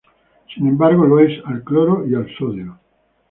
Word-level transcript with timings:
Sin 0.55 0.67
embargo, 0.67 1.05
lo 1.05 1.19
es 1.19 1.39
al 1.45 1.63
cloro 1.63 2.07
y 2.09 2.15
al 2.15 2.27
sodio. 2.35 2.79